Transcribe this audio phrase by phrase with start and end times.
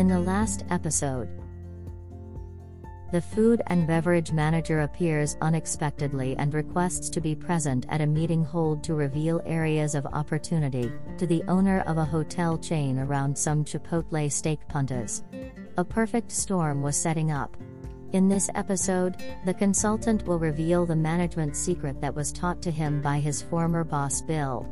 [0.00, 1.28] In the last episode,
[3.12, 8.42] the food and beverage manager appears unexpectedly and requests to be present at a meeting
[8.42, 13.62] hold to reveal areas of opportunity to the owner of a hotel chain around some
[13.62, 15.22] Chipotle steak puntas.
[15.76, 17.54] A perfect storm was setting up.
[18.14, 23.02] In this episode, the consultant will reveal the management secret that was taught to him
[23.02, 24.66] by his former boss Bill.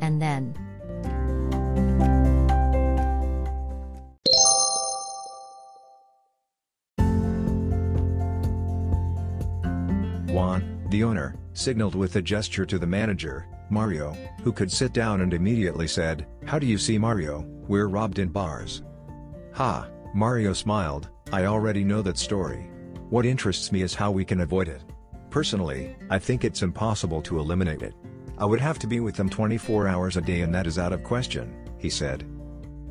[0.00, 0.54] And then,
[10.32, 15.20] Juan, the owner, signaled with a gesture to the manager, Mario, who could sit down
[15.20, 18.82] and immediately said, How do you see Mario, we're robbed in bars.
[19.52, 22.70] Ha, Mario smiled, I already know that story.
[23.10, 24.82] What interests me is how we can avoid it.
[25.28, 27.94] Personally, I think it's impossible to eliminate it.
[28.38, 30.94] I would have to be with them 24 hours a day and that is out
[30.94, 32.26] of question, he said.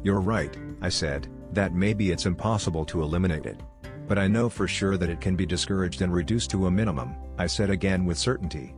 [0.03, 3.59] You're right, I said, that maybe it's impossible to eliminate it.
[4.07, 7.15] But I know for sure that it can be discouraged and reduced to a minimum,
[7.37, 8.75] I said again with certainty.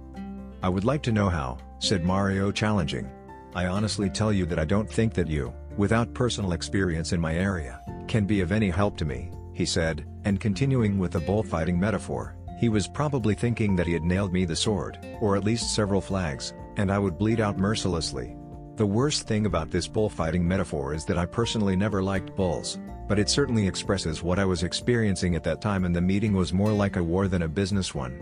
[0.61, 3.09] I would like to know how, said Mario challenging.
[3.55, 7.35] I honestly tell you that I don't think that you, without personal experience in my
[7.35, 11.79] area, can be of any help to me, he said, and continuing with the bullfighting
[11.79, 15.75] metaphor, he was probably thinking that he had nailed me the sword, or at least
[15.75, 18.35] several flags, and I would bleed out mercilessly.
[18.75, 23.19] The worst thing about this bullfighting metaphor is that I personally never liked bulls, but
[23.19, 26.71] it certainly expresses what I was experiencing at that time and the meeting was more
[26.71, 28.19] like a war than a business one.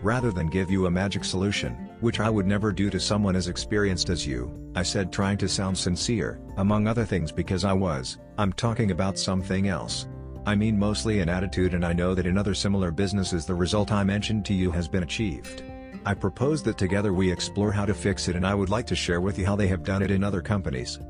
[0.00, 3.48] Rather than give you a magic solution, which I would never do to someone as
[3.48, 8.16] experienced as you, I said trying to sound sincere, among other things because I was,
[8.38, 10.08] I'm talking about something else.
[10.46, 13.92] I mean mostly an attitude and I know that in other similar businesses the result
[13.92, 15.62] I mentioned to you has been achieved.
[16.06, 18.94] I propose that together we explore how to fix it and I would like to
[18.94, 21.00] share with you how they have done it in other companies.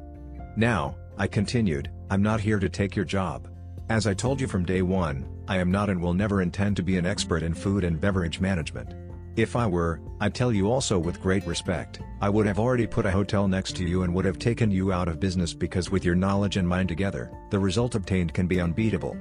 [0.56, 3.46] Now, I continued, I'm not here to take your job.
[3.90, 6.82] As I told you from day one, I am not and will never intend to
[6.82, 8.94] be an expert in food and beverage management.
[9.36, 13.04] If I were, I tell you also with great respect, I would have already put
[13.04, 16.06] a hotel next to you and would have taken you out of business because with
[16.06, 19.14] your knowledge and mine together, the result obtained can be unbeatable.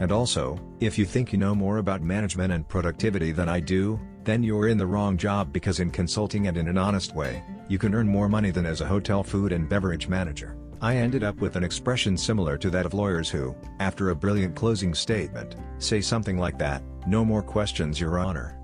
[0.00, 4.00] And also, if you think you know more about management and productivity than I do,
[4.24, 7.78] then you're in the wrong job because in consulting and in an honest way, you
[7.78, 10.56] can earn more money than as a hotel food and beverage manager.
[10.80, 14.56] I ended up with an expression similar to that of lawyers who, after a brilliant
[14.56, 18.58] closing statement, say something like that, no more questions your honor.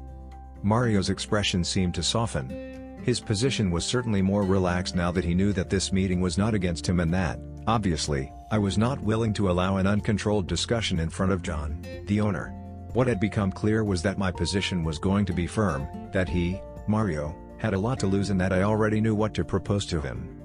[0.62, 2.98] Mario's expression seemed to soften.
[3.02, 6.54] His position was certainly more relaxed now that he knew that this meeting was not
[6.54, 11.10] against him and that, obviously, I was not willing to allow an uncontrolled discussion in
[11.10, 12.54] front of Juan, the owner.
[12.92, 16.60] What had become clear was that my position was going to be firm, that he,
[16.86, 20.00] Mario, had a lot to lose and that I already knew what to propose to
[20.00, 20.40] him.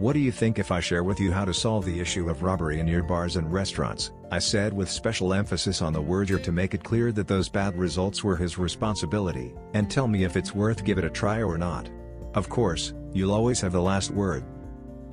[0.00, 2.42] What do you think if I share with you how to solve the issue of
[2.42, 4.10] robbery in your bars and restaurants?
[4.32, 7.48] I said with special emphasis on the word your to make it clear that those
[7.48, 11.42] bad results were his responsibility, and tell me if it's worth give it a try
[11.42, 11.88] or not.
[12.34, 14.44] Of course, you'll always have the last word.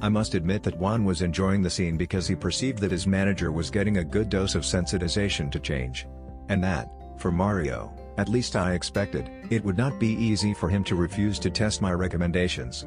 [0.04, 3.54] I must admit that Juan was enjoying the scene because he perceived that his manager
[3.54, 6.08] was getting a good dose of sensitization to change.
[6.50, 10.84] And that, for Mario, at least I expected, it would not be easy for him
[10.84, 12.86] to refuse to test my recommendations.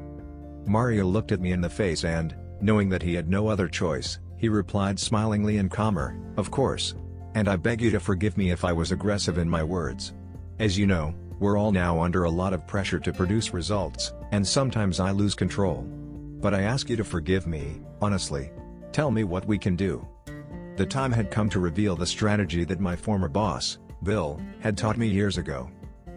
[0.66, 4.18] Mario looked at me in the face and, knowing that he had no other choice,
[4.36, 6.96] he replied smilingly and calmer, Of course.
[7.34, 10.12] And I beg you to forgive me if I was aggressive in my words.
[10.58, 14.46] As you know, we're all now under a lot of pressure to produce results, and
[14.46, 15.90] sometimes I lose control.
[16.40, 18.50] But I ask you to forgive me, honestly.
[18.92, 20.06] Tell me what we can do.
[20.76, 24.98] The time had come to reveal the strategy that my former boss, Bill, had taught
[24.98, 25.70] me years ago.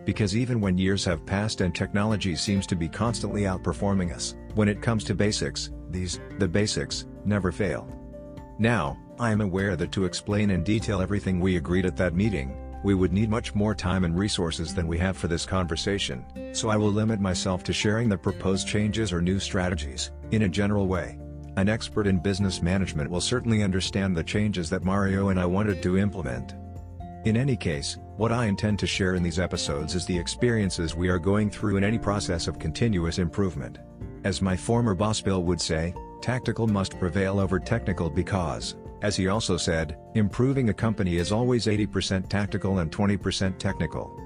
[0.06, 4.68] Because even when years have passed and technology seems to be constantly outperforming us, when
[4.68, 7.88] it comes to basics, these, the basics, never fail.
[8.58, 12.56] Now, I am aware that to explain in detail everything we agreed at that meeting,
[12.84, 16.70] we would need much more time and resources than we have for this conversation, so
[16.70, 20.88] I will limit myself to sharing the proposed changes or new strategies, in a general
[20.88, 21.20] way.
[21.58, 25.84] An expert in business management will certainly understand the changes that Mario and I wanted
[25.84, 26.56] to implement.
[27.26, 31.10] In any case, what I intend to share in these episodes is the experiences we
[31.10, 33.80] are going through in any process of continuous improvement.
[34.24, 39.28] As my former boss Bill would say, tactical must prevail over technical because, as he
[39.28, 44.20] also said, improving a company is always 80% tactical and 20% technical.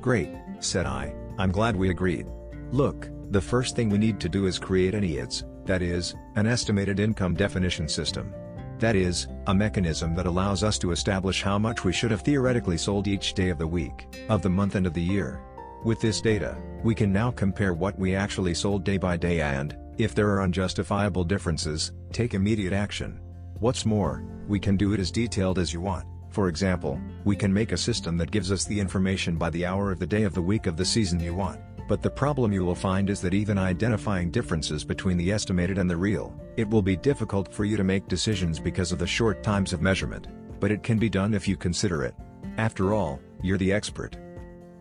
[0.00, 0.30] Great,
[0.60, 2.26] said I, I'm glad we agreed.
[2.72, 6.46] Look, the first thing we need to do is create an EIDS, that is, an
[6.46, 8.32] estimated income definition system.
[8.78, 12.78] That is, a mechanism that allows us to establish how much we should have theoretically
[12.78, 15.40] sold each day of the week, of the month and of the year.
[15.84, 19.76] With this data, we can now compare what we actually sold day by day and,
[19.98, 23.20] if there are unjustifiable differences, take immediate action.
[23.60, 26.06] What's more, we can do it as detailed as you want.
[26.30, 29.90] For example, we can make a system that gives us the information by the hour
[29.90, 31.60] of the day of the week of the season you want.
[31.88, 35.90] But the problem you will find is that even identifying differences between the estimated and
[35.90, 39.42] the real, it will be difficult for you to make decisions because of the short
[39.42, 40.28] times of measurement.
[40.60, 42.14] But it can be done if you consider it.
[42.58, 44.16] After all, you're the expert.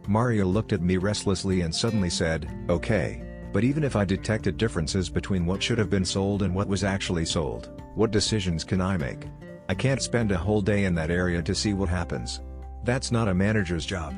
[0.07, 3.23] Mario looked at me restlessly and suddenly said, okay.
[3.57, 6.83] But even if I detected differences between what should have been sold and what was
[6.83, 9.25] actually sold, what decisions can I make?
[9.67, 12.41] I can't spend a whole day in that area to see what happens.
[12.83, 14.13] That's not a manager's job.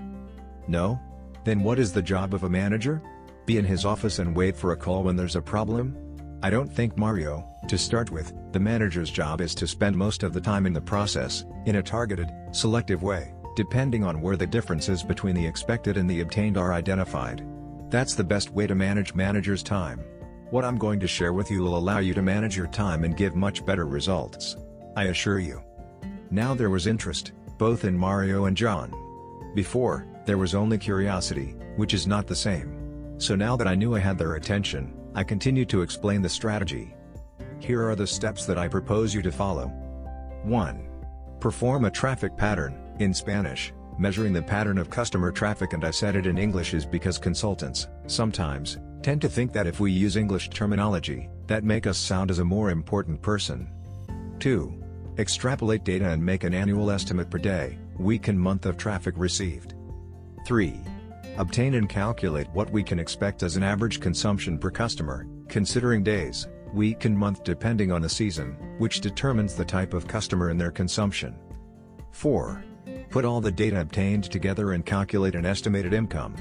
[0.67, 0.99] No?
[1.45, 3.01] Then what is the job of a manager?
[3.45, 5.95] Be in his office and wait for a call when there's a problem?
[6.43, 10.33] I don't think Mario, to start with, the manager's job is to spend most of
[10.33, 15.01] the time in the process, in a targeted, selective way, depending on where the differences
[15.01, 17.41] between the expected and the obtained are identified.
[17.89, 20.03] That's the best way to manage manager's time.
[20.51, 23.17] What I'm going to share with you will allow you to manage your time and
[23.17, 24.57] give much better results.
[24.95, 25.63] I assure you.
[26.29, 28.93] Now there was interest, both in Mario and Juan.
[29.55, 33.15] Before, there was only curiosity, which is not the same.
[33.17, 36.93] So now that I knew I had their attention, I continued to explain the strategy.
[37.59, 39.67] Here are the steps that I propose you to follow.
[40.43, 40.89] 1.
[41.39, 46.15] Perform a traffic pattern, in Spanish, measuring the pattern of customer traffic and I said
[46.15, 50.49] it in English is because consultants, sometimes, tend to think that if we use English
[50.49, 53.69] terminology, that make us sound as a more important person.
[54.39, 54.73] 2.
[55.17, 59.73] Extrapolate data and make an annual estimate per day, week and month of traffic received.
[60.45, 60.79] 3.
[61.37, 66.47] Obtain and calculate what we can expect as an average consumption per customer, considering days,
[66.73, 70.71] week and month depending on the season, which determines the type of customer and their
[70.71, 71.35] consumption.
[72.11, 72.63] 4.
[73.09, 76.35] Put all the data obtained together and calculate an estimated income.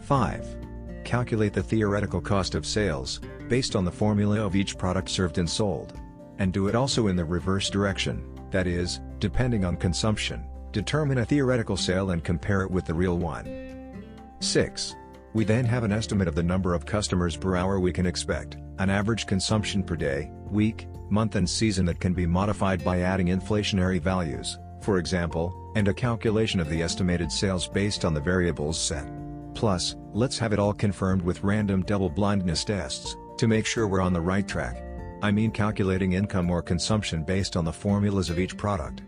[0.00, 0.56] 5.
[1.04, 5.48] Calculate the theoretical cost of sales, based on the formula of each product served and
[5.48, 5.92] sold.
[6.38, 10.44] And do it also in the reverse direction, that is, depending on consumption.
[10.72, 13.94] Determine a theoretical sale and compare it with the real one.
[14.40, 14.96] 6.
[15.34, 18.56] We then have an estimate of the number of customers per hour we can expect,
[18.78, 23.26] an average consumption per day, week, month and season that can be modified by adding
[23.26, 28.78] inflationary values, for example, and a calculation of the estimated sales based on the variables
[28.78, 29.06] set.
[29.54, 34.12] Plus, let's have it all confirmed with random double-blindness tests, to make sure we're on
[34.12, 34.84] the right track.
[35.22, 39.02] I mean calculating income or consumption based on the formulas of each product.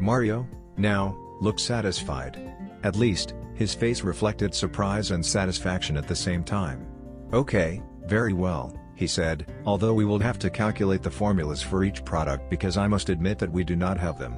[0.00, 0.46] Mario,
[0.76, 2.38] now, looked satisfied.
[2.82, 6.86] At least, his face reflected surprise and satisfaction at the same time.
[7.32, 12.04] Okay, very well, he said, although we will have to calculate the formulas for each
[12.04, 14.34] product because I must admit that we do not have them.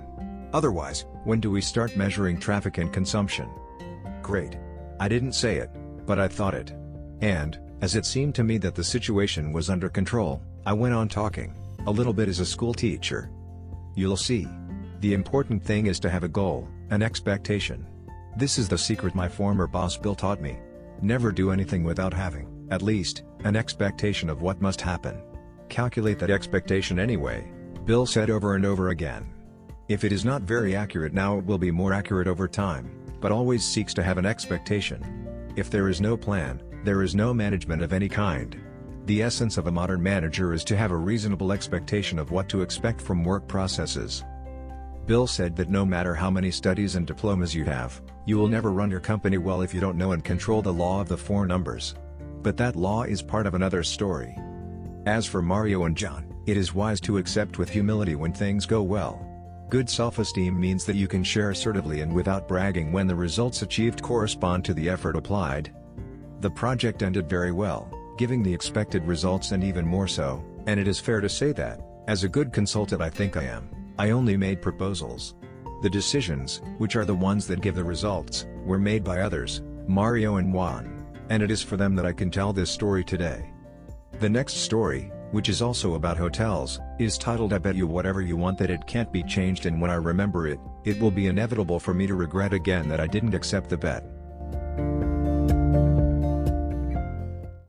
[0.56, 3.46] Otherwise, when do we start measuring traffic and consumption?
[4.22, 4.56] Great.
[4.98, 5.68] I didn't say it,
[6.06, 6.72] but I thought it.
[7.20, 11.10] And, as it seemed to me that the situation was under control, I went on
[11.10, 11.54] talking,
[11.86, 13.30] a little bit as a school teacher.
[13.96, 14.48] You'll see.
[15.00, 17.86] The important thing is to have a goal, an expectation.
[18.38, 20.58] This is the secret my former boss Bill taught me.
[21.02, 25.20] Never do anything without having, at least, an expectation of what must happen.
[25.68, 27.46] Calculate that expectation anyway,
[27.84, 29.35] Bill said over and over again.
[29.88, 32.90] If it is not very accurate now it will be more accurate over time,
[33.20, 35.52] but always seeks to have an expectation.
[35.54, 38.60] If there is no plan, there is no management of any kind.
[39.04, 42.62] The essence of a modern manager is to have a reasonable expectation of what to
[42.62, 44.24] expect from work processes.
[45.06, 48.72] Bill said that no matter how many studies and diplomas you have, you will never
[48.72, 51.46] run your company well if you don't know and control the law of the four
[51.46, 51.94] numbers.
[52.42, 54.36] But that law is part of another story.
[55.06, 58.82] As for Mario and Juan, it is wise to accept with humility when things go
[58.82, 59.35] well.
[59.68, 64.00] Good self-esteem means that you can share assertively and without bragging when the results achieved
[64.00, 65.74] correspond to the effort applied.
[66.40, 70.86] The project ended very well, giving the expected results and even more so, and it
[70.86, 73.68] is fair to say that, as a good consultant I think I am.
[73.98, 75.34] I only made proposals.
[75.82, 80.36] The decisions, which are the ones that give the results, were made by others, Mario
[80.36, 83.50] and Juan, and it is for them that I can tell this story today.
[84.20, 88.36] The next story, which is also about hotels, is titled I bet you whatever you
[88.36, 91.78] want that it can't be changed and when I remember it, it will be inevitable
[91.78, 94.04] for me to regret again that I didn't accept the bet.